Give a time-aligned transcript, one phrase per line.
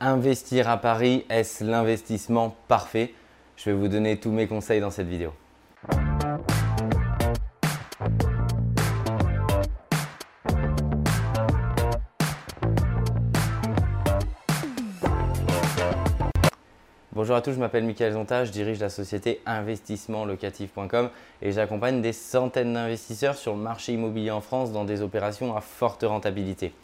[0.00, 3.14] Investir à Paris, est-ce l'investissement parfait?
[3.56, 5.32] Je vais vous donner tous mes conseils dans cette vidéo.
[17.12, 21.08] Bonjour à tous, je m'appelle Michael Zonta, je dirige la société investissementlocatif.com
[21.40, 25.62] et j'accompagne des centaines d'investisseurs sur le marché immobilier en France dans des opérations à
[25.62, 26.74] forte rentabilité.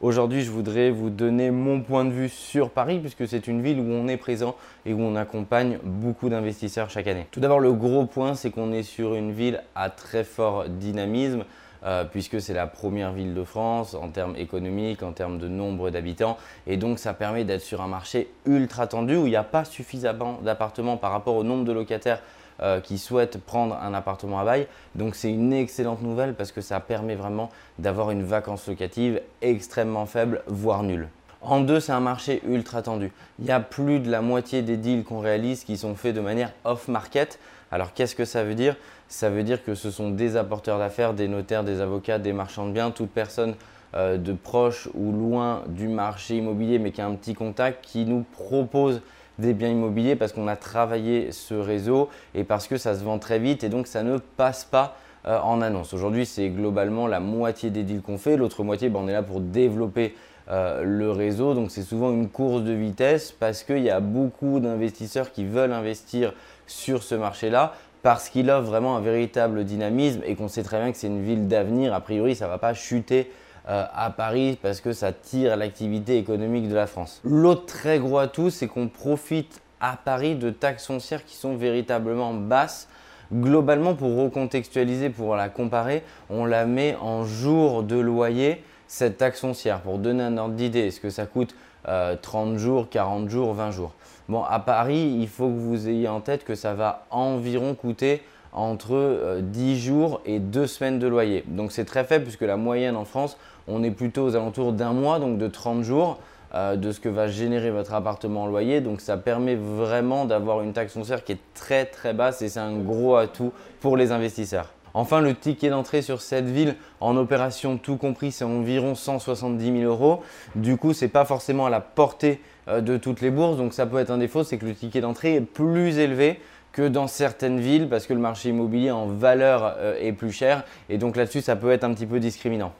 [0.00, 3.80] Aujourd'hui, je voudrais vous donner mon point de vue sur Paris, puisque c'est une ville
[3.80, 4.54] où on est présent
[4.86, 7.26] et où on accompagne beaucoup d'investisseurs chaque année.
[7.32, 11.44] Tout d'abord, le gros point, c'est qu'on est sur une ville à très fort dynamisme.
[11.84, 15.90] Euh, puisque c'est la première ville de France en termes économiques, en termes de nombre
[15.90, 16.36] d'habitants.
[16.66, 19.64] Et donc ça permet d'être sur un marché ultra tendu où il n'y a pas
[19.64, 22.20] suffisamment d'appartements par rapport au nombre de locataires
[22.60, 24.66] euh, qui souhaitent prendre un appartement à bail.
[24.94, 30.06] Donc c'est une excellente nouvelle parce que ça permet vraiment d'avoir une vacance locative extrêmement
[30.06, 31.08] faible, voire nulle.
[31.40, 33.12] En deux, c'est un marché ultra tendu.
[33.38, 36.20] Il y a plus de la moitié des deals qu'on réalise qui sont faits de
[36.20, 37.38] manière off-market.
[37.70, 38.76] Alors qu'est-ce que ça veut dire?
[39.08, 42.66] Ça veut dire que ce sont des apporteurs d'affaires, des notaires, des avocats, des marchands
[42.66, 43.54] de biens, toute personne
[43.94, 48.04] euh, de proche ou loin du marché immobilier mais qui a un petit contact qui
[48.04, 49.00] nous propose
[49.38, 53.18] des biens immobiliers parce qu'on a travaillé ce réseau et parce que ça se vend
[53.18, 55.94] très vite et donc ça ne passe pas euh, en annonce.
[55.94, 58.36] Aujourd'hui, c'est globalement la moitié des deals qu'on fait.
[58.36, 60.14] L'autre moitié, ben, on est là pour développer
[60.50, 61.54] euh, le réseau.
[61.54, 65.72] Donc c'est souvent une course de vitesse parce qu'il y a beaucoup d'investisseurs qui veulent
[65.72, 66.32] investir
[66.66, 70.92] sur ce marché-là parce qu'il offre vraiment un véritable dynamisme et qu'on sait très bien
[70.92, 71.92] que c'est une ville d'avenir.
[71.92, 73.30] A priori, ça ne va pas chuter
[73.68, 77.20] euh, à Paris parce que ça tire l'activité économique de la France.
[77.24, 82.34] L'autre très gros atout, c'est qu'on profite à Paris de taxes foncières qui sont véritablement
[82.34, 82.88] basses.
[83.32, 89.40] Globalement, pour recontextualiser, pour la comparer, on la met en jour de loyer, cette taxe
[89.40, 90.86] foncière, pour donner un ordre d'idée.
[90.86, 91.54] Est-ce que ça coûte
[91.84, 93.92] 30 euh, jours, 40 jours, 20 jours?
[94.28, 98.22] Bon, à Paris, il faut que vous ayez en tête que ça va environ coûter
[98.52, 101.44] entre 10 euh, jours et 2 semaines de loyer.
[101.48, 103.36] Donc c'est très faible puisque la moyenne en France,
[103.66, 106.18] on est plutôt aux alentours d'un mois, donc de 30 jours.
[106.54, 108.80] Euh, de ce que va générer votre appartement en loyer.
[108.80, 112.58] Donc ça permet vraiment d'avoir une taxe foncière qui est très très basse et c'est
[112.58, 114.72] un gros atout pour les investisseurs.
[114.94, 119.92] Enfin, le ticket d'entrée sur cette ville en opération tout compris, c'est environ 170 000
[119.92, 120.22] euros.
[120.54, 123.58] Du coup, ce n'est pas forcément à la portée euh, de toutes les bourses.
[123.58, 126.40] Donc ça peut être un défaut, c'est que le ticket d'entrée est plus élevé
[126.72, 130.64] que dans certaines villes parce que le marché immobilier en valeur euh, est plus cher.
[130.88, 132.72] Et donc là-dessus, ça peut être un petit peu discriminant.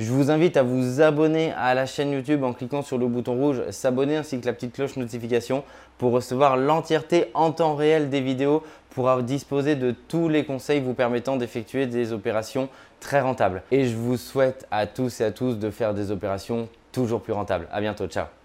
[0.00, 3.34] Je vous invite à vous abonner à la chaîne YouTube en cliquant sur le bouton
[3.34, 5.62] rouge s'abonner ainsi que la petite cloche notification
[5.98, 10.94] pour recevoir l'entièreté en temps réel des vidéos pour disposer de tous les conseils vous
[10.94, 13.62] permettant d'effectuer des opérations très rentables.
[13.70, 17.34] Et je vous souhaite à tous et à tous de faire des opérations toujours plus
[17.34, 17.68] rentables.
[17.70, 18.39] À bientôt, ciao